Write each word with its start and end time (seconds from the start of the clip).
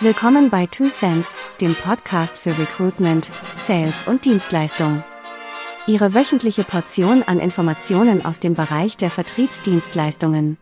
Willkommen 0.00 0.48
bei 0.48 0.66
Two 0.66 0.86
Cents, 0.86 1.36
dem 1.60 1.74
Podcast 1.74 2.38
für 2.38 2.56
Recruitment, 2.56 3.32
Sales 3.56 4.06
und 4.06 4.24
Dienstleistung. 4.24 5.02
Ihre 5.88 6.14
wöchentliche 6.14 6.62
Portion 6.62 7.24
an 7.24 7.40
Informationen 7.40 8.24
aus 8.24 8.38
dem 8.38 8.54
Bereich 8.54 8.96
der 8.96 9.10
Vertriebsdienstleistungen. 9.10 10.56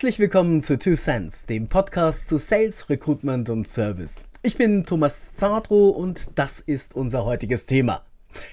Herzlich 0.00 0.18
willkommen 0.18 0.62
zu 0.62 0.78
Two 0.78 0.94
Cents, 0.94 1.44
dem 1.44 1.68
Podcast 1.68 2.26
zu 2.26 2.38
Sales, 2.38 2.88
Recruitment 2.88 3.50
und 3.50 3.68
Service. 3.68 4.24
Ich 4.42 4.56
bin 4.56 4.86
Thomas 4.86 5.34
Zadro 5.34 5.90
und 5.90 6.30
das 6.36 6.60
ist 6.60 6.94
unser 6.94 7.26
heutiges 7.26 7.66
Thema. 7.66 8.06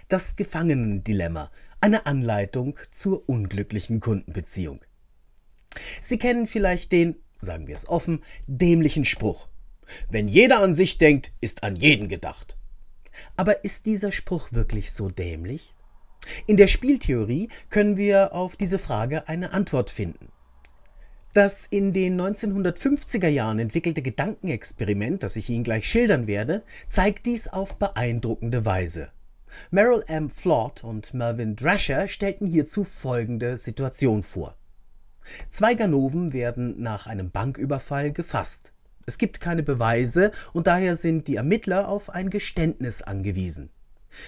Das 0.09 0.35
Gefangenendilemma, 0.35 1.49
eine 1.79 2.05
Anleitung 2.05 2.77
zur 2.91 3.29
unglücklichen 3.29 4.01
Kundenbeziehung. 4.01 4.81
Sie 6.01 6.17
kennen 6.17 6.47
vielleicht 6.47 6.91
den, 6.91 7.15
sagen 7.39 7.67
wir 7.67 7.75
es 7.75 7.87
offen, 7.87 8.23
dämlichen 8.47 9.05
Spruch. 9.05 9.47
Wenn 10.09 10.27
jeder 10.27 10.59
an 10.59 10.73
sich 10.73 10.97
denkt, 10.97 11.31
ist 11.39 11.63
an 11.63 11.77
jeden 11.77 12.09
gedacht. 12.09 12.57
Aber 13.37 13.63
ist 13.63 13.85
dieser 13.85 14.11
Spruch 14.11 14.51
wirklich 14.51 14.91
so 14.91 15.07
dämlich? 15.07 15.73
In 16.45 16.57
der 16.57 16.67
Spieltheorie 16.67 17.47
können 17.69 17.95
wir 17.95 18.33
auf 18.33 18.57
diese 18.57 18.79
Frage 18.79 19.29
eine 19.29 19.53
Antwort 19.53 19.89
finden. 19.89 20.27
Das 21.37 21.67
in 21.67 21.93
den 21.93 22.19
1950er 22.19 23.27
Jahren 23.27 23.59
entwickelte 23.59 24.01
Gedankenexperiment, 24.01 25.21
das 25.21 25.35
ich 25.35 25.51
Ihnen 25.51 25.63
gleich 25.63 25.87
schildern 25.87 26.25
werde, 26.25 26.63
zeigt 26.89 27.27
dies 27.27 27.47
auf 27.47 27.75
beeindruckende 27.75 28.65
Weise. 28.65 29.09
Merrill 29.69 30.03
M. 30.07 30.31
Flood 30.31 30.83
und 30.83 31.13
Melvin 31.13 31.55
Drasher 31.55 32.07
stellten 32.07 32.47
hierzu 32.47 32.83
folgende 32.83 33.59
Situation 33.59 34.23
vor. 34.23 34.55
Zwei 35.51 35.75
Ganoven 35.75 36.33
werden 36.33 36.81
nach 36.81 37.05
einem 37.05 37.29
Banküberfall 37.29 38.11
gefasst. 38.11 38.71
Es 39.05 39.19
gibt 39.19 39.39
keine 39.39 39.61
Beweise 39.61 40.31
und 40.53 40.65
daher 40.65 40.95
sind 40.95 41.27
die 41.27 41.35
Ermittler 41.35 41.87
auf 41.87 42.09
ein 42.09 42.31
Geständnis 42.31 43.03
angewiesen. 43.03 43.69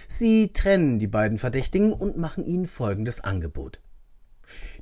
Sie 0.08 0.54
trennen 0.54 1.00
die 1.00 1.08
beiden 1.08 1.40
Verdächtigen 1.40 1.92
und 1.92 2.18
machen 2.18 2.46
ihnen 2.46 2.68
folgendes 2.68 3.22
Angebot. 3.22 3.80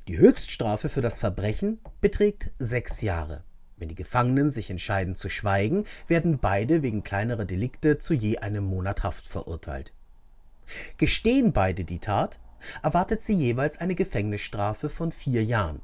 Die 0.08 0.16
Höchststrafe 0.16 0.88
für 0.88 1.02
das 1.02 1.18
Verbrechen 1.18 1.80
beträgt 2.00 2.50
sechs 2.56 3.02
Jahre. 3.02 3.44
Wenn 3.76 3.90
die 3.90 3.94
Gefangenen 3.94 4.48
sich 4.48 4.70
entscheiden 4.70 5.16
zu 5.16 5.28
schweigen, 5.28 5.84
werden 6.06 6.38
beide 6.38 6.82
wegen 6.82 7.04
kleinerer 7.04 7.44
Delikte 7.44 7.98
zu 7.98 8.14
je 8.14 8.38
einem 8.38 8.64
Monat 8.64 9.02
Haft 9.02 9.26
verurteilt. 9.26 9.92
Gestehen 10.96 11.52
beide 11.52 11.84
die 11.84 11.98
Tat, 11.98 12.40
erwartet 12.82 13.20
sie 13.20 13.34
jeweils 13.34 13.82
eine 13.82 13.94
Gefängnisstrafe 13.94 14.88
von 14.88 15.12
vier 15.12 15.44
Jahren. 15.44 15.82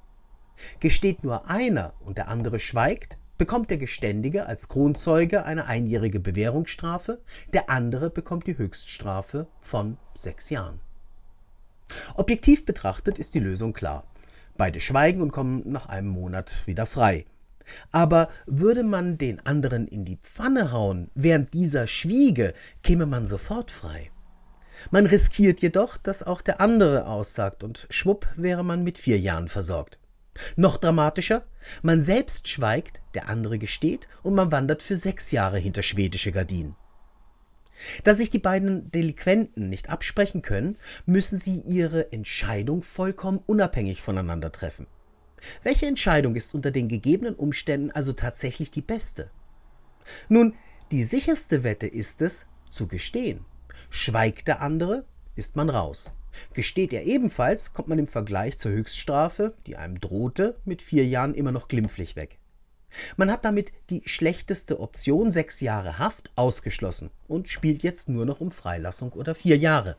Gesteht 0.80 1.22
nur 1.22 1.50
einer 1.50 1.92
und 2.00 2.16
der 2.16 2.28
andere 2.28 2.60
schweigt, 2.60 3.18
bekommt 3.36 3.68
der 3.68 3.76
Geständige 3.76 4.46
als 4.46 4.68
Kronzeuge 4.68 5.44
eine 5.44 5.66
einjährige 5.66 6.18
Bewährungsstrafe, 6.18 7.20
der 7.52 7.68
andere 7.68 8.08
bekommt 8.08 8.46
die 8.46 8.56
Höchststrafe 8.56 9.48
von 9.60 9.98
sechs 10.14 10.48
Jahren. 10.48 10.80
Objektiv 12.14 12.64
betrachtet 12.64 13.18
ist 13.18 13.34
die 13.34 13.40
Lösung 13.40 13.74
klar. 13.74 14.06
Beide 14.56 14.80
schweigen 14.80 15.20
und 15.20 15.32
kommen 15.32 15.62
nach 15.66 15.86
einem 15.86 16.08
Monat 16.08 16.66
wieder 16.66 16.86
frei. 16.86 17.26
Aber 17.92 18.28
würde 18.46 18.84
man 18.84 19.18
den 19.18 19.44
anderen 19.44 19.88
in 19.88 20.04
die 20.04 20.18
Pfanne 20.22 20.72
hauen, 20.72 21.10
während 21.14 21.54
dieser 21.54 21.86
schwiege, 21.86 22.52
käme 22.82 23.06
man 23.06 23.26
sofort 23.26 23.70
frei. 23.70 24.10
Man 24.90 25.06
riskiert 25.06 25.62
jedoch, 25.62 25.96
dass 25.96 26.22
auch 26.22 26.42
der 26.42 26.60
andere 26.60 27.06
aussagt, 27.06 27.62
und 27.64 27.86
schwupp 27.90 28.28
wäre 28.36 28.64
man 28.64 28.84
mit 28.84 28.98
vier 28.98 29.18
Jahren 29.18 29.48
versorgt. 29.48 29.98
Noch 30.56 30.76
dramatischer, 30.76 31.44
man 31.82 32.02
selbst 32.02 32.48
schweigt, 32.48 33.00
der 33.14 33.28
andere 33.28 33.58
gesteht, 33.58 34.08
und 34.22 34.34
man 34.34 34.52
wandert 34.52 34.82
für 34.82 34.96
sechs 34.96 35.30
Jahre 35.30 35.58
hinter 35.58 35.82
schwedische 35.82 36.32
Gardinen. 36.32 36.76
Da 38.04 38.14
sich 38.14 38.30
die 38.30 38.38
beiden 38.38 38.90
Delinquenten 38.90 39.68
nicht 39.68 39.90
absprechen 39.90 40.42
können, 40.42 40.76
müssen 41.06 41.38
sie 41.38 41.60
ihre 41.60 42.12
Entscheidung 42.12 42.82
vollkommen 42.82 43.40
unabhängig 43.46 44.00
voneinander 44.00 44.52
treffen. 44.52 44.86
Welche 45.62 45.86
Entscheidung 45.86 46.36
ist 46.36 46.54
unter 46.54 46.70
den 46.70 46.88
gegebenen 46.88 47.34
Umständen 47.34 47.90
also 47.90 48.12
tatsächlich 48.12 48.70
die 48.70 48.82
beste? 48.82 49.30
Nun, 50.28 50.54
die 50.90 51.02
sicherste 51.02 51.64
Wette 51.64 51.86
ist 51.86 52.22
es, 52.22 52.46
zu 52.70 52.86
gestehen. 52.86 53.44
Schweigt 53.90 54.48
der 54.48 54.60
andere, 54.60 55.04
ist 55.36 55.56
man 55.56 55.68
raus. 55.70 56.12
Gesteht 56.52 56.92
er 56.92 57.04
ebenfalls, 57.04 57.72
kommt 57.72 57.88
man 57.88 57.98
im 57.98 58.08
Vergleich 58.08 58.56
zur 58.58 58.72
Höchststrafe, 58.72 59.54
die 59.66 59.76
einem 59.76 60.00
drohte, 60.00 60.56
mit 60.64 60.82
vier 60.82 61.06
Jahren 61.06 61.34
immer 61.34 61.52
noch 61.52 61.68
glimpflich 61.68 62.16
weg. 62.16 62.38
Man 63.16 63.30
hat 63.30 63.44
damit 63.44 63.72
die 63.90 64.02
schlechteste 64.04 64.80
Option 64.80 65.30
sechs 65.30 65.60
Jahre 65.60 65.98
Haft 65.98 66.30
ausgeschlossen 66.36 67.10
und 67.28 67.48
spielt 67.48 67.82
jetzt 67.82 68.08
nur 68.08 68.26
noch 68.26 68.40
um 68.40 68.50
Freilassung 68.50 69.12
oder 69.12 69.34
vier 69.34 69.56
Jahre. 69.56 69.96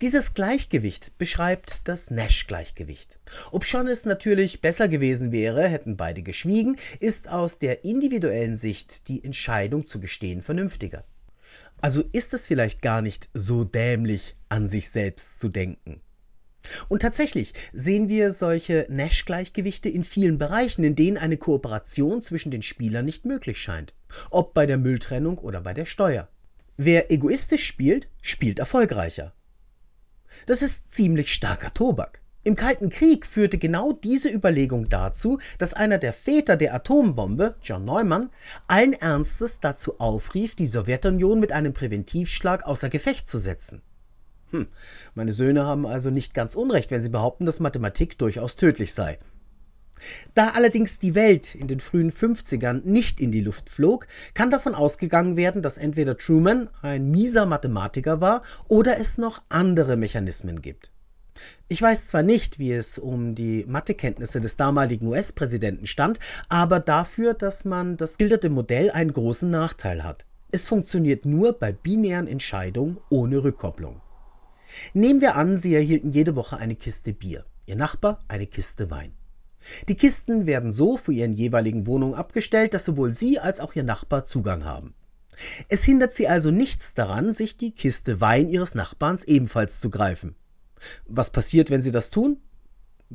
Dieses 0.00 0.34
Gleichgewicht 0.34 1.16
beschreibt 1.18 1.86
das 1.88 2.10
Nash-Gleichgewicht. 2.10 3.18
Obschon 3.52 3.86
es 3.86 4.04
natürlich 4.04 4.60
besser 4.60 4.88
gewesen 4.88 5.32
wäre, 5.32 5.68
hätten 5.68 5.96
beide 5.96 6.22
geschwiegen, 6.22 6.76
ist 7.00 7.28
aus 7.28 7.58
der 7.58 7.84
individuellen 7.84 8.56
Sicht 8.56 9.08
die 9.08 9.24
Entscheidung 9.24 9.86
zu 9.86 10.00
gestehen 10.00 10.42
vernünftiger. 10.42 11.04
Also 11.80 12.02
ist 12.12 12.34
es 12.34 12.46
vielleicht 12.46 12.82
gar 12.82 13.02
nicht 13.02 13.28
so 13.34 13.64
dämlich, 13.64 14.36
an 14.48 14.68
sich 14.68 14.90
selbst 14.90 15.40
zu 15.40 15.48
denken. 15.48 16.00
Und 16.88 17.02
tatsächlich 17.02 17.54
sehen 17.72 18.08
wir 18.08 18.32
solche 18.32 18.86
Nash-Gleichgewichte 18.88 19.88
in 19.88 20.04
vielen 20.04 20.38
Bereichen, 20.38 20.84
in 20.84 20.96
denen 20.96 21.18
eine 21.18 21.36
Kooperation 21.36 22.22
zwischen 22.22 22.50
den 22.50 22.62
Spielern 22.62 23.04
nicht 23.04 23.24
möglich 23.24 23.58
scheint. 23.58 23.94
Ob 24.30 24.54
bei 24.54 24.66
der 24.66 24.78
Mülltrennung 24.78 25.38
oder 25.38 25.60
bei 25.60 25.74
der 25.74 25.86
Steuer. 25.86 26.28
Wer 26.76 27.10
egoistisch 27.10 27.66
spielt, 27.66 28.08
spielt 28.22 28.58
erfolgreicher. 28.58 29.32
Das 30.46 30.62
ist 30.62 30.92
ziemlich 30.92 31.32
starker 31.32 31.74
Tobak. 31.74 32.20
Im 32.44 32.56
Kalten 32.56 32.88
Krieg 32.88 33.24
führte 33.24 33.56
genau 33.56 33.92
diese 33.92 34.28
Überlegung 34.28 34.88
dazu, 34.88 35.38
dass 35.58 35.74
einer 35.74 35.98
der 35.98 36.12
Väter 36.12 36.56
der 36.56 36.74
Atombombe, 36.74 37.54
John 37.62 37.84
Neumann, 37.84 38.30
allen 38.66 38.94
Ernstes 38.94 39.60
dazu 39.60 40.00
aufrief, 40.00 40.56
die 40.56 40.66
Sowjetunion 40.66 41.38
mit 41.38 41.52
einem 41.52 41.72
Präventivschlag 41.72 42.64
außer 42.64 42.88
Gefecht 42.88 43.28
zu 43.28 43.38
setzen. 43.38 43.80
Hm, 44.52 44.68
meine 45.14 45.32
Söhne 45.32 45.64
haben 45.64 45.86
also 45.86 46.10
nicht 46.10 46.34
ganz 46.34 46.54
unrecht, 46.54 46.90
wenn 46.90 47.02
sie 47.02 47.08
behaupten, 47.08 47.46
dass 47.46 47.60
Mathematik 47.60 48.18
durchaus 48.18 48.56
tödlich 48.56 48.92
sei. 48.92 49.18
Da 50.34 50.50
allerdings 50.50 50.98
die 50.98 51.14
Welt 51.14 51.54
in 51.54 51.68
den 51.68 51.80
frühen 51.80 52.10
50ern 52.10 52.82
nicht 52.84 53.20
in 53.20 53.32
die 53.32 53.40
Luft 53.40 53.70
flog, 53.70 54.06
kann 54.34 54.50
davon 54.50 54.74
ausgegangen 54.74 55.36
werden, 55.36 55.62
dass 55.62 55.78
entweder 55.78 56.16
Truman 56.16 56.68
ein 56.82 57.10
mieser 57.10 57.46
Mathematiker 57.46 58.20
war 58.20 58.42
oder 58.68 58.98
es 58.98 59.18
noch 59.18 59.42
andere 59.48 59.96
Mechanismen 59.96 60.60
gibt. 60.60 60.90
Ich 61.68 61.80
weiß 61.80 62.08
zwar 62.08 62.22
nicht, 62.22 62.58
wie 62.58 62.72
es 62.72 62.98
um 62.98 63.34
die 63.34 63.64
Mathekenntnisse 63.66 64.40
des 64.40 64.56
damaligen 64.56 65.06
US-Präsidenten 65.06 65.86
stand, 65.86 66.18
aber 66.48 66.78
dafür, 66.78 67.32
dass 67.34 67.64
man 67.64 67.96
das 67.96 68.16
bildete 68.16 68.50
Modell 68.50 68.90
einen 68.90 69.12
großen 69.12 69.50
Nachteil 69.50 70.04
hat. 70.04 70.26
Es 70.50 70.68
funktioniert 70.68 71.24
nur 71.24 71.54
bei 71.54 71.72
binären 71.72 72.26
Entscheidungen 72.26 72.98
ohne 73.08 73.42
Rückkopplung. 73.42 74.02
Nehmen 74.94 75.20
wir 75.20 75.36
an, 75.36 75.58
Sie 75.58 75.74
erhielten 75.74 76.12
jede 76.12 76.36
Woche 76.36 76.56
eine 76.56 76.76
Kiste 76.76 77.12
Bier, 77.12 77.44
Ihr 77.66 77.76
Nachbar 77.76 78.24
eine 78.28 78.46
Kiste 78.46 78.90
Wein. 78.90 79.12
Die 79.88 79.94
Kisten 79.94 80.46
werden 80.46 80.72
so 80.72 80.96
für 80.96 81.12
Ihren 81.12 81.34
jeweiligen 81.34 81.86
Wohnungen 81.86 82.14
abgestellt, 82.14 82.74
dass 82.74 82.84
sowohl 82.84 83.12
Sie 83.12 83.38
als 83.38 83.60
auch 83.60 83.74
Ihr 83.74 83.84
Nachbar 83.84 84.24
Zugang 84.24 84.64
haben. 84.64 84.94
Es 85.68 85.84
hindert 85.84 86.12
Sie 86.12 86.28
also 86.28 86.50
nichts 86.50 86.94
daran, 86.94 87.32
sich 87.32 87.56
die 87.56 87.72
Kiste 87.72 88.20
Wein 88.20 88.48
Ihres 88.48 88.74
Nachbarns 88.74 89.24
ebenfalls 89.24 89.80
zu 89.80 89.90
greifen. 89.90 90.34
Was 91.06 91.30
passiert, 91.30 91.70
wenn 91.70 91.82
Sie 91.82 91.92
das 91.92 92.10
tun? 92.10 92.38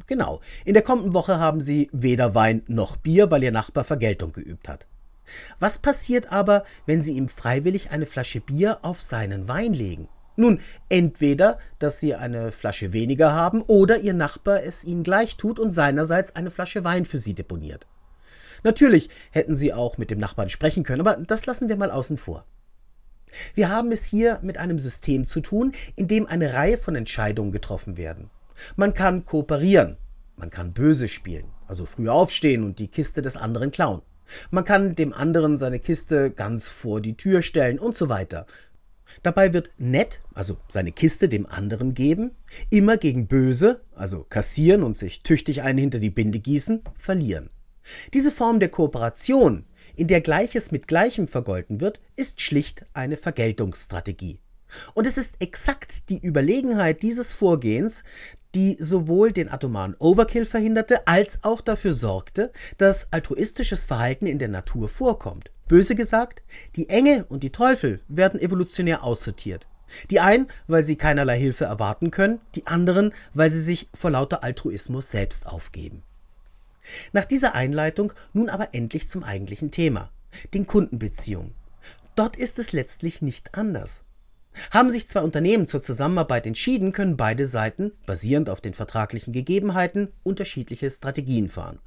Genau, 0.05 0.41
in 0.63 0.73
der 0.73 0.83
kommenden 0.83 1.13
Woche 1.13 1.39
haben 1.39 1.59
Sie 1.59 1.89
weder 1.91 2.35
Wein 2.35 2.63
noch 2.67 2.97
Bier, 2.97 3.31
weil 3.31 3.43
Ihr 3.43 3.51
Nachbar 3.51 3.83
Vergeltung 3.83 4.31
geübt 4.31 4.69
hat. 4.69 4.87
Was 5.59 5.79
passiert 5.79 6.31
aber, 6.31 6.63
wenn 6.85 7.01
Sie 7.01 7.13
ihm 7.13 7.27
freiwillig 7.27 7.91
eine 7.91 8.05
Flasche 8.05 8.39
Bier 8.39 8.79
auf 8.83 9.01
seinen 9.01 9.47
Wein 9.47 9.73
legen? 9.73 10.07
Nun, 10.37 10.59
entweder, 10.87 11.57
dass 11.79 11.99
Sie 11.99 12.15
eine 12.15 12.51
Flasche 12.51 12.93
weniger 12.93 13.33
haben 13.33 13.61
oder 13.63 13.99
Ihr 13.99 14.13
Nachbar 14.13 14.63
es 14.63 14.83
Ihnen 14.83 15.03
gleich 15.03 15.35
tut 15.35 15.59
und 15.59 15.71
seinerseits 15.71 16.35
eine 16.35 16.51
Flasche 16.51 16.83
Wein 16.83 17.05
für 17.05 17.17
Sie 17.17 17.33
deponiert. 17.33 17.87
Natürlich 18.63 19.09
hätten 19.31 19.55
Sie 19.55 19.73
auch 19.73 19.97
mit 19.97 20.11
dem 20.11 20.19
Nachbarn 20.19 20.49
sprechen 20.49 20.83
können, 20.83 21.01
aber 21.01 21.15
das 21.15 21.47
lassen 21.47 21.69
wir 21.69 21.75
mal 21.75 21.91
außen 21.91 22.17
vor. 22.17 22.45
Wir 23.55 23.69
haben 23.69 23.91
es 23.91 24.05
hier 24.05 24.39
mit 24.41 24.57
einem 24.57 24.79
System 24.79 25.25
zu 25.25 25.41
tun, 25.41 25.73
in 25.95 26.07
dem 26.07 26.27
eine 26.27 26.53
Reihe 26.53 26.77
von 26.77 26.95
Entscheidungen 26.95 27.51
getroffen 27.51 27.97
werden. 27.97 28.29
Man 28.75 28.93
kann 28.93 29.25
kooperieren. 29.25 29.97
Man 30.35 30.51
kann 30.51 30.73
böse 30.73 31.07
spielen, 31.07 31.51
also 31.67 31.85
früh 31.85 32.09
aufstehen 32.09 32.63
und 32.63 32.77
die 32.77 32.89
Kiste 32.89 33.23
des 33.23 33.37
anderen 33.37 33.71
klauen. 33.71 34.03
Man 34.51 34.63
kann 34.63 34.95
dem 34.95 35.13
anderen 35.13 35.57
seine 35.57 35.79
Kiste 35.79 36.29
ganz 36.31 36.69
vor 36.69 37.01
die 37.01 37.17
Tür 37.17 37.41
stellen 37.41 37.79
und 37.79 37.95
so 37.95 38.07
weiter. 38.07 38.45
Dabei 39.23 39.53
wird 39.53 39.71
nett, 39.77 40.21
also 40.33 40.57
seine 40.67 40.91
Kiste 40.91 41.29
dem 41.29 41.45
anderen 41.45 41.93
geben, 41.93 42.31
immer 42.69 42.97
gegen 42.97 43.27
böse, 43.27 43.81
also 43.95 44.25
kassieren 44.29 44.83
und 44.83 44.95
sich 44.95 45.23
tüchtig 45.23 45.63
einen 45.63 45.79
hinter 45.79 45.99
die 45.99 46.09
Binde 46.09 46.39
gießen, 46.39 46.83
verlieren. 46.95 47.49
Diese 48.13 48.31
Form 48.31 48.59
der 48.59 48.69
Kooperation, 48.69 49.65
in 49.95 50.07
der 50.07 50.21
Gleiches 50.21 50.71
mit 50.71 50.87
Gleichem 50.87 51.27
vergolten 51.27 51.81
wird, 51.81 51.99
ist 52.15 52.41
schlicht 52.41 52.85
eine 52.93 53.17
Vergeltungsstrategie. 53.17 54.39
Und 54.93 55.07
es 55.07 55.17
ist 55.17 55.35
exakt 55.39 56.09
die 56.09 56.19
Überlegenheit 56.19 57.01
dieses 57.01 57.33
Vorgehens, 57.33 58.03
die 58.53 58.77
sowohl 58.79 59.31
den 59.31 59.49
atomaren 59.49 59.95
Overkill 59.99 60.45
verhinderte, 60.45 61.07
als 61.07 61.43
auch 61.43 61.61
dafür 61.61 61.93
sorgte, 61.93 62.51
dass 62.77 63.11
altruistisches 63.11 63.85
Verhalten 63.85 64.25
in 64.25 64.39
der 64.39 64.47
Natur 64.47 64.89
vorkommt. 64.89 65.51
Böse 65.67 65.95
gesagt, 65.95 66.43
die 66.75 66.89
Engel 66.89 67.25
und 67.27 67.43
die 67.43 67.51
Teufel 67.51 68.01
werden 68.07 68.39
evolutionär 68.39 69.03
aussortiert. 69.03 69.67
Die 70.09 70.19
einen, 70.19 70.47
weil 70.67 70.83
sie 70.83 70.95
keinerlei 70.95 71.39
Hilfe 71.39 71.65
erwarten 71.65 72.11
können, 72.11 72.39
die 72.55 72.67
anderen, 72.67 73.13
weil 73.33 73.49
sie 73.49 73.61
sich 73.61 73.89
vor 73.93 74.11
lauter 74.11 74.43
Altruismus 74.43 75.11
selbst 75.11 75.47
aufgeben. 75.47 76.03
Nach 77.11 77.25
dieser 77.25 77.55
Einleitung 77.55 78.13
nun 78.33 78.49
aber 78.49 78.73
endlich 78.73 79.09
zum 79.09 79.23
eigentlichen 79.23 79.71
Thema, 79.71 80.11
den 80.53 80.65
Kundenbeziehungen. 80.65 81.53
Dort 82.15 82.35
ist 82.35 82.59
es 82.59 82.71
letztlich 82.71 83.21
nicht 83.21 83.55
anders. 83.55 84.03
Haben 84.71 84.89
sich 84.89 85.07
zwei 85.07 85.21
Unternehmen 85.21 85.67
zur 85.67 85.81
Zusammenarbeit 85.81 86.47
entschieden, 86.47 86.91
können 86.91 87.15
beide 87.15 87.45
Seiten, 87.45 87.91
basierend 88.05 88.49
auf 88.49 88.59
den 88.59 88.73
vertraglichen 88.73 89.33
Gegebenheiten, 89.33 90.09
unterschiedliche 90.23 90.89
Strategien 90.89 91.47
fahren. 91.47 91.79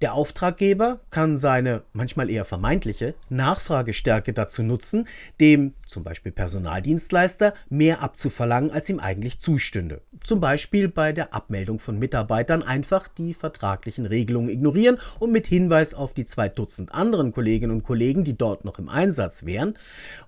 Der 0.00 0.14
Auftraggeber 0.14 1.00
kann 1.10 1.36
seine 1.36 1.82
manchmal 1.92 2.30
eher 2.30 2.44
vermeintliche 2.44 3.16
Nachfragestärke 3.30 4.32
dazu 4.32 4.62
nutzen, 4.62 5.08
dem 5.40 5.74
zum 5.88 6.04
Beispiel 6.04 6.30
Personaldienstleister 6.30 7.52
mehr 7.68 8.00
abzuverlangen, 8.00 8.70
als 8.70 8.88
ihm 8.88 9.00
eigentlich 9.00 9.40
zustünde. 9.40 10.02
Zum 10.22 10.38
Beispiel 10.38 10.88
bei 10.88 11.12
der 11.12 11.34
Abmeldung 11.34 11.80
von 11.80 11.98
Mitarbeitern 11.98 12.62
einfach 12.62 13.08
die 13.08 13.34
vertraglichen 13.34 14.06
Regelungen 14.06 14.50
ignorieren 14.50 14.98
und 15.18 15.32
mit 15.32 15.48
Hinweis 15.48 15.94
auf 15.94 16.14
die 16.14 16.26
zwei 16.26 16.48
Dutzend 16.48 16.94
anderen 16.94 17.32
Kolleginnen 17.32 17.72
und 17.72 17.82
Kollegen, 17.82 18.22
die 18.22 18.38
dort 18.38 18.64
noch 18.64 18.78
im 18.78 18.88
Einsatz 18.88 19.46
wären, 19.46 19.74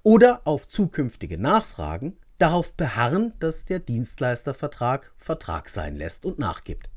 oder 0.02 0.40
auf 0.44 0.67
zukünftige 0.67 1.38
Nachfragen 1.38 2.17
darauf 2.38 2.72
beharren, 2.72 3.34
dass 3.38 3.67
der 3.67 3.78
Dienstleistervertrag 3.78 5.12
Vertrag 5.17 5.69
sein 5.69 5.96
lässt 5.96 6.25
und 6.25 6.40
nachgibt. 6.40 6.88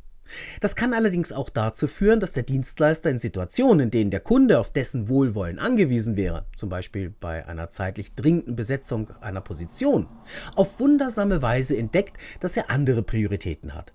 Das 0.61 0.75
kann 0.75 0.93
allerdings 0.93 1.31
auch 1.31 1.49
dazu 1.49 1.87
führen, 1.87 2.19
dass 2.19 2.33
der 2.33 2.43
Dienstleister 2.43 3.09
in 3.09 3.19
Situationen, 3.19 3.81
in 3.81 3.91
denen 3.91 4.11
der 4.11 4.19
Kunde 4.19 4.59
auf 4.59 4.71
dessen 4.71 5.09
Wohlwollen 5.09 5.59
angewiesen 5.59 6.15
wäre, 6.15 6.45
zum 6.55 6.69
Beispiel 6.69 7.09
bei 7.09 7.45
einer 7.45 7.69
zeitlich 7.69 8.15
dringenden 8.15 8.55
Besetzung 8.55 9.09
einer 9.21 9.41
Position, 9.41 10.07
auf 10.55 10.79
wundersame 10.79 11.41
Weise 11.41 11.77
entdeckt, 11.77 12.17
dass 12.39 12.57
er 12.57 12.69
andere 12.69 13.03
Prioritäten 13.03 13.73
hat. 13.73 13.93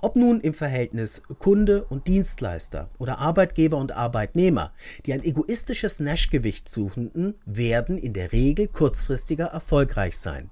Ob 0.00 0.16
nun 0.16 0.40
im 0.40 0.54
Verhältnis 0.54 1.22
Kunde 1.38 1.84
und 1.84 2.06
Dienstleister 2.06 2.90
oder 2.98 3.18
Arbeitgeber 3.18 3.78
und 3.78 3.92
Arbeitnehmer, 3.92 4.72
die 5.06 5.12
ein 5.12 5.24
egoistisches 5.24 6.00
Naschgewicht 6.00 6.68
suchenden, 6.68 7.34
werden 7.46 7.98
in 7.98 8.12
der 8.12 8.32
Regel 8.32 8.68
kurzfristiger 8.68 9.46
erfolgreich 9.46 10.16
sein. 10.16 10.50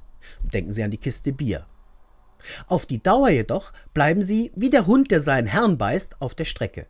Denken 0.53 0.73
Sie 0.73 0.83
an 0.83 0.91
die 0.91 0.99
Kiste 0.99 1.33
Bier. 1.33 1.67
Auf 2.67 2.87
die 2.87 3.03
Dauer 3.03 3.31
jedoch 3.31 3.73
bleiben 3.95 4.23
sie, 4.23 4.53
wie 4.55 4.71
der 4.71 4.87
Hund, 4.87 5.11
der 5.11 5.21
seinen 5.21 5.47
Herrn 5.47 5.79
beißt, 5.79 6.21
auf 6.21 6.35
der 6.35 6.45
Strecke. 6.45 6.87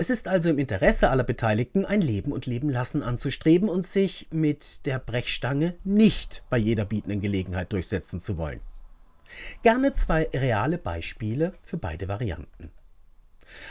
Es 0.00 0.10
ist 0.10 0.28
also 0.28 0.48
im 0.50 0.58
Interesse 0.58 1.10
aller 1.10 1.24
Beteiligten, 1.24 1.84
ein 1.84 2.00
Leben 2.00 2.32
und 2.32 2.46
Leben 2.46 2.70
lassen 2.70 3.02
anzustreben 3.02 3.68
und 3.68 3.84
sich 3.84 4.28
mit 4.30 4.86
der 4.86 4.98
Brechstange 4.98 5.74
nicht 5.82 6.44
bei 6.50 6.56
jeder 6.56 6.84
bietenden 6.84 7.20
Gelegenheit 7.20 7.72
durchsetzen 7.72 8.20
zu 8.20 8.38
wollen. 8.38 8.60
Gerne 9.62 9.92
zwei 9.92 10.28
reale 10.32 10.78
Beispiele 10.78 11.52
für 11.60 11.76
beide 11.76 12.08
Varianten. 12.08 12.70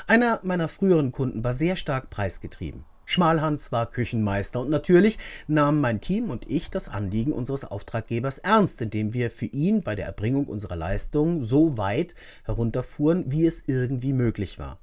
Einer 0.06 0.39
meiner 0.44 0.68
früheren 0.68 1.12
Kunden 1.12 1.44
war 1.44 1.53
sehr 1.53 1.75
stark 1.75 2.09
preisgetrieben. 2.09 2.83
Schmalhans 3.09 3.71
war 3.71 3.89
Küchenmeister 3.89 4.59
und 4.59 4.69
natürlich 4.69 5.18
nahmen 5.48 5.80
mein 5.80 6.01
Team 6.01 6.30
und 6.30 6.44
ich 6.51 6.69
das 6.69 6.89
Anliegen 6.89 7.31
unseres 7.31 7.63
Auftraggebers 7.63 8.38
ernst, 8.38 8.81
indem 8.81 9.13
wir 9.13 9.31
für 9.31 9.45
ihn 9.45 9.81
bei 9.81 9.95
der 9.95 10.07
Erbringung 10.07 10.45
unserer 10.45 10.75
Leistung 10.75 11.45
so 11.45 11.77
weit 11.77 12.15
herunterfuhren, 12.44 13.31
wie 13.31 13.45
es 13.45 13.63
irgendwie 13.65 14.12
möglich 14.12 14.59
war. 14.59 14.77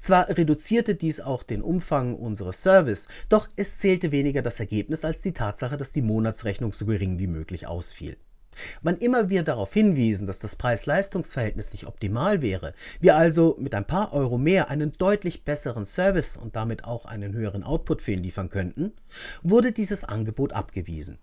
Zwar 0.00 0.28
reduzierte 0.28 0.96
dies 0.96 1.20
auch 1.20 1.44
den 1.44 1.62
Umfang 1.62 2.16
unseres 2.16 2.60
Service, 2.60 3.06
doch 3.28 3.48
es 3.54 3.78
zählte 3.78 4.10
weniger 4.10 4.42
das 4.42 4.58
Ergebnis 4.58 5.04
als 5.04 5.22
die 5.22 5.32
Tatsache, 5.32 5.76
dass 5.76 5.92
die 5.92 6.02
Monatsrechnung 6.02 6.72
so 6.72 6.86
gering 6.86 7.20
wie 7.20 7.28
möglich 7.28 7.68
ausfiel. 7.68 8.16
Wann 8.82 8.98
immer 8.98 9.28
wir 9.28 9.42
darauf 9.42 9.72
hinwiesen, 9.72 10.26
dass 10.26 10.38
das 10.38 10.56
Preis-Leistungs-Verhältnis 10.56 11.72
nicht 11.72 11.86
optimal 11.86 12.42
wäre, 12.42 12.74
wir 13.00 13.16
also 13.16 13.56
mit 13.58 13.74
ein 13.74 13.86
paar 13.86 14.12
Euro 14.12 14.38
mehr 14.38 14.70
einen 14.70 14.92
deutlich 14.92 15.44
besseren 15.44 15.84
Service 15.84 16.36
und 16.36 16.56
damit 16.56 16.84
auch 16.84 17.04
einen 17.04 17.32
höheren 17.32 17.62
Output 17.62 18.02
für 18.02 18.12
ihn 18.12 18.22
liefern 18.22 18.50
könnten, 18.50 18.92
wurde 19.42 19.72
dieses 19.72 20.04
Angebot 20.04 20.52
abgewiesen. 20.52 21.18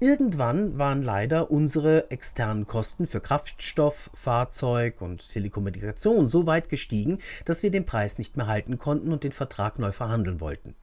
Irgendwann 0.00 0.78
waren 0.78 1.02
leider 1.02 1.50
unsere 1.50 2.10
externen 2.10 2.66
Kosten 2.66 3.06
für 3.06 3.20
Kraftstoff, 3.20 4.10
Fahrzeug 4.14 5.02
und 5.02 5.28
Telekommunikation 5.28 6.28
so 6.28 6.46
weit 6.46 6.68
gestiegen, 6.68 7.18
dass 7.44 7.62
wir 7.62 7.70
den 7.70 7.84
Preis 7.84 8.18
nicht 8.18 8.36
mehr 8.36 8.46
halten 8.46 8.78
konnten 8.78 9.12
und 9.12 9.24
den 9.24 9.32
Vertrag 9.32 9.78
neu 9.78 9.92
verhandeln 9.92 10.40
wollten. 10.40 10.74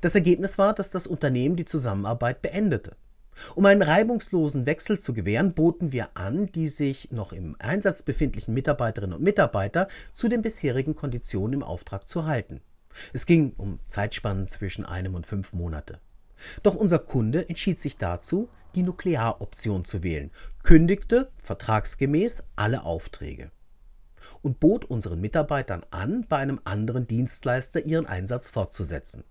Das 0.00 0.14
Ergebnis 0.14 0.58
war, 0.58 0.74
dass 0.74 0.90
das 0.90 1.06
Unternehmen 1.06 1.56
die 1.56 1.64
Zusammenarbeit 1.64 2.42
beendete. 2.42 2.96
Um 3.54 3.66
einen 3.66 3.82
reibungslosen 3.82 4.66
Wechsel 4.66 4.98
zu 4.98 5.14
gewähren, 5.14 5.54
boten 5.54 5.92
wir 5.92 6.16
an, 6.16 6.46
die 6.52 6.68
sich 6.68 7.10
noch 7.10 7.32
im 7.32 7.56
Einsatz 7.58 8.02
befindlichen 8.02 8.54
Mitarbeiterinnen 8.54 9.16
und 9.16 9.22
Mitarbeiter 9.22 9.88
zu 10.14 10.28
den 10.28 10.42
bisherigen 10.42 10.94
Konditionen 10.94 11.54
im 11.54 11.62
Auftrag 11.62 12.08
zu 12.08 12.26
halten. 12.26 12.60
Es 13.12 13.26
ging 13.26 13.54
um 13.56 13.78
Zeitspannen 13.88 14.46
zwischen 14.46 14.84
einem 14.84 15.14
und 15.14 15.26
fünf 15.26 15.52
Monate. 15.52 15.98
Doch 16.62 16.74
unser 16.74 16.98
Kunde 16.98 17.48
entschied 17.48 17.80
sich 17.80 17.96
dazu, 17.96 18.48
die 18.74 18.82
Nuklearoption 18.82 19.84
zu 19.84 20.02
wählen, 20.02 20.30
kündigte 20.62 21.30
vertragsgemäß 21.42 22.44
alle 22.56 22.84
Aufträge 22.84 23.50
und 24.40 24.60
bot 24.60 24.84
unseren 24.84 25.20
Mitarbeitern 25.20 25.84
an, 25.90 26.26
bei 26.28 26.38
einem 26.38 26.60
anderen 26.64 27.06
Dienstleister 27.06 27.84
ihren 27.84 28.06
Einsatz 28.06 28.48
fortzusetzen. 28.48 29.24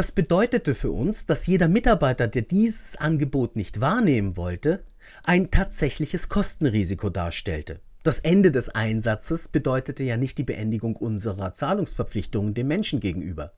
Das 0.00 0.12
bedeutete 0.12 0.74
für 0.74 0.92
uns, 0.92 1.26
dass 1.26 1.46
jeder 1.46 1.68
Mitarbeiter, 1.68 2.26
der 2.26 2.40
dieses 2.40 2.96
Angebot 2.96 3.54
nicht 3.54 3.82
wahrnehmen 3.82 4.34
wollte, 4.38 4.82
ein 5.24 5.50
tatsächliches 5.50 6.30
Kostenrisiko 6.30 7.10
darstellte. 7.10 7.80
Das 8.02 8.18
Ende 8.18 8.50
des 8.50 8.70
Einsatzes 8.70 9.48
bedeutete 9.48 10.02
ja 10.02 10.16
nicht 10.16 10.38
die 10.38 10.42
Beendigung 10.42 10.96
unserer 10.96 11.52
Zahlungsverpflichtungen 11.52 12.54
dem 12.54 12.68
Menschen 12.68 13.00
gegenüber. 13.00 13.52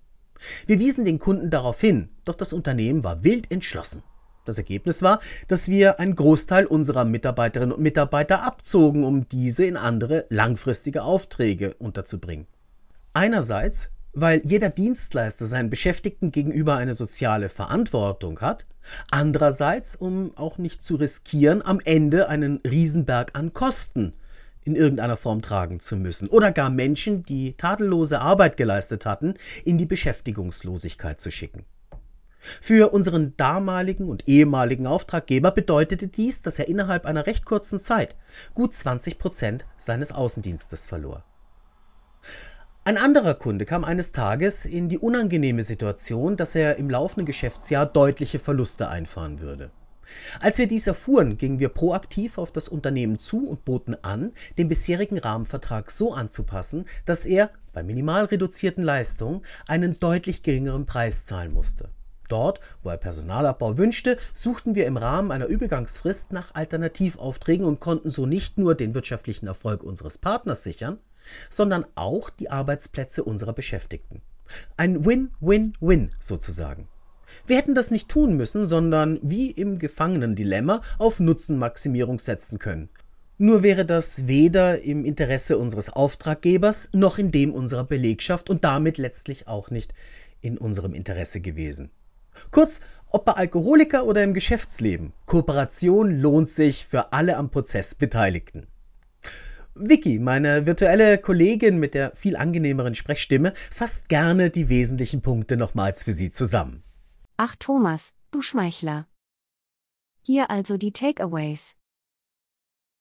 Wir 0.66 0.80
wiesen 0.80 1.04
den 1.04 1.20
Kunden 1.20 1.48
darauf 1.48 1.80
hin, 1.80 2.08
doch 2.24 2.34
das 2.34 2.52
Unternehmen 2.52 3.04
war 3.04 3.22
wild 3.22 3.52
entschlossen. 3.52 4.02
Das 4.44 4.58
Ergebnis 4.58 5.00
war, 5.00 5.20
dass 5.46 5.68
wir 5.68 6.00
einen 6.00 6.16
Großteil 6.16 6.66
unserer 6.66 7.04
Mitarbeiterinnen 7.04 7.72
und 7.72 7.82
Mitarbeiter 7.84 8.42
abzogen, 8.42 9.04
um 9.04 9.28
diese 9.28 9.64
in 9.64 9.76
andere 9.76 10.26
langfristige 10.28 11.04
Aufträge 11.04 11.74
unterzubringen. 11.74 12.48
Einerseits 13.12 13.92
weil 14.12 14.42
jeder 14.44 14.68
Dienstleister 14.68 15.46
seinen 15.46 15.70
Beschäftigten 15.70 16.32
gegenüber 16.32 16.76
eine 16.76 16.94
soziale 16.94 17.48
Verantwortung 17.48 18.40
hat, 18.40 18.66
andererseits, 19.10 19.96
um 19.96 20.36
auch 20.36 20.58
nicht 20.58 20.82
zu 20.82 20.96
riskieren, 20.96 21.64
am 21.64 21.80
Ende 21.84 22.28
einen 22.28 22.60
Riesenberg 22.66 23.30
an 23.38 23.52
Kosten 23.52 24.12
in 24.64 24.76
irgendeiner 24.76 25.16
Form 25.16 25.42
tragen 25.42 25.80
zu 25.80 25.96
müssen 25.96 26.28
oder 26.28 26.52
gar 26.52 26.70
Menschen, 26.70 27.22
die 27.24 27.54
tadellose 27.54 28.20
Arbeit 28.20 28.56
geleistet 28.56 29.06
hatten, 29.06 29.34
in 29.64 29.78
die 29.78 29.86
Beschäftigungslosigkeit 29.86 31.20
zu 31.20 31.30
schicken. 31.30 31.64
Für 32.38 32.92
unseren 32.92 33.36
damaligen 33.36 34.08
und 34.08 34.28
ehemaligen 34.28 34.86
Auftraggeber 34.86 35.52
bedeutete 35.52 36.08
dies, 36.08 36.42
dass 36.42 36.58
er 36.58 36.68
innerhalb 36.68 37.06
einer 37.06 37.26
recht 37.26 37.44
kurzen 37.44 37.78
Zeit 37.78 38.16
gut 38.52 38.74
20 38.74 39.18
Prozent 39.18 39.64
seines 39.76 40.10
Außendienstes 40.10 40.86
verlor. 40.86 41.24
Ein 42.84 42.96
anderer 42.96 43.34
Kunde 43.34 43.64
kam 43.64 43.84
eines 43.84 44.10
Tages 44.10 44.66
in 44.66 44.88
die 44.88 44.98
unangenehme 44.98 45.62
Situation, 45.62 46.36
dass 46.36 46.56
er 46.56 46.78
im 46.78 46.90
laufenden 46.90 47.26
Geschäftsjahr 47.26 47.86
deutliche 47.86 48.40
Verluste 48.40 48.88
einfahren 48.88 49.38
würde. 49.38 49.70
Als 50.40 50.58
wir 50.58 50.66
dies 50.66 50.88
erfuhren, 50.88 51.38
gingen 51.38 51.60
wir 51.60 51.68
proaktiv 51.68 52.38
auf 52.38 52.50
das 52.50 52.66
Unternehmen 52.66 53.20
zu 53.20 53.48
und 53.48 53.64
boten 53.64 53.96
an, 54.02 54.32
den 54.58 54.66
bisherigen 54.66 55.18
Rahmenvertrag 55.18 55.92
so 55.92 56.12
anzupassen, 56.12 56.86
dass 57.06 57.24
er 57.24 57.50
bei 57.72 57.84
minimal 57.84 58.24
reduzierten 58.24 58.82
Leistungen 58.82 59.42
einen 59.68 60.00
deutlich 60.00 60.42
geringeren 60.42 60.84
Preis 60.84 61.24
zahlen 61.24 61.54
musste. 61.54 61.88
Dort, 62.28 62.58
wo 62.82 62.88
er 62.90 62.96
Personalabbau 62.96 63.78
wünschte, 63.78 64.16
suchten 64.34 64.74
wir 64.74 64.86
im 64.86 64.96
Rahmen 64.96 65.30
einer 65.30 65.46
Übergangsfrist 65.46 66.32
nach 66.32 66.52
Alternativaufträgen 66.56 67.64
und 67.64 67.78
konnten 67.78 68.10
so 68.10 68.26
nicht 68.26 68.58
nur 68.58 68.74
den 68.74 68.94
wirtschaftlichen 68.94 69.46
Erfolg 69.46 69.84
unseres 69.84 70.18
Partners 70.18 70.64
sichern, 70.64 70.98
sondern 71.50 71.84
auch 71.94 72.30
die 72.30 72.50
Arbeitsplätze 72.50 73.24
unserer 73.24 73.52
Beschäftigten. 73.52 74.22
Ein 74.76 75.04
Win-Win-Win 75.04 76.12
sozusagen. 76.20 76.88
Wir 77.46 77.56
hätten 77.56 77.74
das 77.74 77.90
nicht 77.90 78.08
tun 78.08 78.36
müssen, 78.36 78.66
sondern 78.66 79.18
wie 79.22 79.50
im 79.50 79.78
Gefangenendilemma 79.78 80.82
auf 80.98 81.20
Nutzenmaximierung 81.20 82.18
setzen 82.18 82.58
können. 82.58 82.88
Nur 83.38 83.62
wäre 83.62 83.84
das 83.84 84.26
weder 84.26 84.82
im 84.82 85.04
Interesse 85.04 85.58
unseres 85.58 85.90
Auftraggebers 85.90 86.90
noch 86.92 87.18
in 87.18 87.32
dem 87.32 87.52
unserer 87.52 87.84
Belegschaft 87.84 88.50
und 88.50 88.64
damit 88.64 88.98
letztlich 88.98 89.48
auch 89.48 89.70
nicht 89.70 89.94
in 90.40 90.58
unserem 90.58 90.92
Interesse 90.92 91.40
gewesen. 91.40 91.90
Kurz, 92.50 92.80
ob 93.08 93.24
bei 93.24 93.32
Alkoholiker 93.32 94.06
oder 94.06 94.22
im 94.22 94.34
Geschäftsleben, 94.34 95.12
Kooperation 95.26 96.10
lohnt 96.10 96.48
sich 96.48 96.86
für 96.86 97.12
alle 97.12 97.36
am 97.36 97.50
Prozess 97.50 97.94
Beteiligten. 97.94 98.66
Vicky, 99.74 100.18
meine 100.18 100.66
virtuelle 100.66 101.16
Kollegin 101.16 101.78
mit 101.78 101.94
der 101.94 102.14
viel 102.14 102.36
angenehmeren 102.36 102.94
Sprechstimme, 102.94 103.54
fasst 103.70 104.08
gerne 104.08 104.50
die 104.50 104.68
wesentlichen 104.68 105.22
Punkte 105.22 105.56
nochmals 105.56 106.02
für 106.02 106.12
Sie 106.12 106.30
zusammen. 106.30 106.82
Ach 107.38 107.56
Thomas, 107.56 108.12
du 108.30 108.42
Schmeichler. 108.42 109.08
Hier 110.20 110.50
also 110.50 110.76
die 110.76 110.92
Takeaways. 110.92 111.74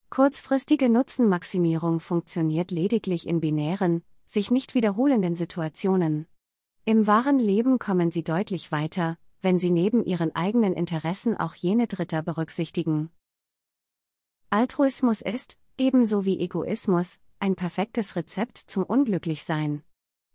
Kurzfristige 0.09 0.89
Nutzenmaximierung 0.89 1.99
funktioniert 1.99 2.71
lediglich 2.71 3.27
in 3.27 3.41
binären, 3.41 4.03
sich 4.25 4.49
nicht 4.49 4.73
wiederholenden 4.73 5.35
Situationen. 5.35 6.25
Im 6.85 7.05
wahren 7.05 7.39
Leben 7.39 7.79
kommen 7.79 8.11
sie 8.11 8.23
deutlich 8.23 8.71
weiter, 8.71 9.17
wenn 9.41 9.59
sie 9.59 9.71
neben 9.71 10.03
ihren 10.05 10.33
eigenen 10.35 10.73
Interessen 10.73 11.35
auch 11.35 11.53
jene 11.53 11.87
Dritter 11.87 12.21
berücksichtigen. 12.21 13.09
Altruismus 14.49 15.21
ist, 15.21 15.57
ebenso 15.81 16.25
wie 16.25 16.39
Egoismus, 16.39 17.19
ein 17.39 17.55
perfektes 17.55 18.15
Rezept 18.15 18.59
zum 18.59 18.83
Unglücklichsein. 18.83 19.81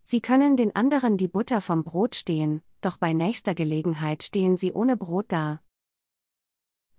Sie 0.02 0.20
können 0.20 0.56
den 0.56 0.74
anderen 0.74 1.16
die 1.16 1.28
Butter 1.28 1.60
vom 1.60 1.84
Brot 1.84 2.16
stehen, 2.16 2.62
doch 2.80 2.96
bei 2.96 3.12
nächster 3.12 3.54
Gelegenheit 3.54 4.24
stehen 4.24 4.56
sie 4.56 4.72
ohne 4.72 4.96
Brot 4.96 5.26
da. 5.28 5.60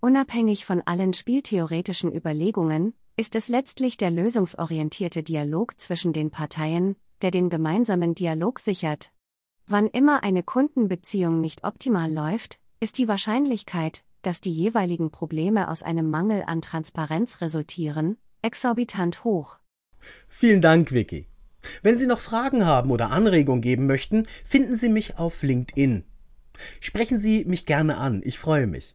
Unabhängig 0.00 0.64
von 0.64 0.80
allen 0.86 1.12
spieltheoretischen 1.12 2.10
Überlegungen, 2.10 2.94
ist 3.18 3.34
es 3.34 3.48
letztlich 3.48 3.98
der 3.98 4.10
lösungsorientierte 4.10 5.22
Dialog 5.22 5.78
zwischen 5.78 6.14
den 6.14 6.30
Parteien, 6.30 6.96
der 7.20 7.30
den 7.30 7.50
gemeinsamen 7.50 8.14
Dialog 8.14 8.60
sichert. 8.60 9.12
Wann 9.66 9.88
immer 9.88 10.22
eine 10.22 10.42
Kundenbeziehung 10.42 11.42
nicht 11.42 11.64
optimal 11.64 12.10
läuft, 12.10 12.60
ist 12.80 12.96
die 12.96 13.08
Wahrscheinlichkeit, 13.08 14.04
dass 14.22 14.40
die 14.40 14.52
jeweiligen 14.52 15.10
Probleme 15.10 15.68
aus 15.68 15.82
einem 15.82 16.08
Mangel 16.08 16.44
an 16.46 16.62
Transparenz 16.62 17.42
resultieren, 17.42 18.16
exorbitant 18.42 19.24
hoch. 19.24 19.58
Vielen 20.28 20.60
Dank, 20.60 20.92
Vicky. 20.92 21.26
Wenn 21.82 21.96
Sie 21.96 22.06
noch 22.06 22.20
Fragen 22.20 22.64
haben 22.64 22.90
oder 22.90 23.10
Anregungen 23.10 23.60
geben 23.60 23.86
möchten, 23.86 24.26
finden 24.44 24.76
Sie 24.76 24.88
mich 24.88 25.18
auf 25.18 25.42
LinkedIn. 25.42 26.04
Sprechen 26.80 27.18
Sie 27.18 27.44
mich 27.44 27.66
gerne 27.66 27.98
an, 27.98 28.22
ich 28.24 28.38
freue 28.38 28.66
mich. 28.66 28.94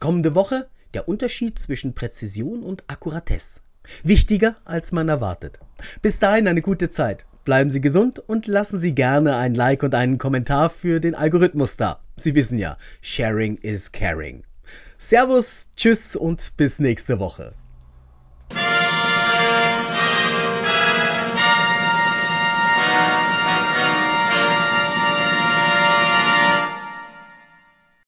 Kommende 0.00 0.34
Woche 0.34 0.68
der 0.94 1.08
Unterschied 1.08 1.58
zwischen 1.58 1.94
Präzision 1.94 2.62
und 2.62 2.84
Akkuratesse. 2.88 3.60
Wichtiger, 4.02 4.56
als 4.64 4.92
man 4.92 5.08
erwartet. 5.08 5.58
Bis 6.02 6.18
dahin 6.18 6.46
eine 6.48 6.62
gute 6.62 6.88
Zeit. 6.88 7.24
Bleiben 7.44 7.70
Sie 7.70 7.80
gesund 7.80 8.20
und 8.20 8.46
lassen 8.46 8.78
Sie 8.78 8.94
gerne 8.94 9.36
ein 9.36 9.54
Like 9.54 9.82
und 9.82 9.94
einen 9.94 10.18
Kommentar 10.18 10.70
für 10.70 11.00
den 11.00 11.14
Algorithmus 11.14 11.76
da. 11.76 12.00
Sie 12.16 12.34
wissen 12.34 12.58
ja, 12.58 12.76
Sharing 13.00 13.56
is 13.56 13.90
Caring. 13.90 14.44
Servus, 14.96 15.70
Tschüss 15.76 16.14
und 16.14 16.56
bis 16.56 16.78
nächste 16.78 17.18
Woche. 17.18 17.54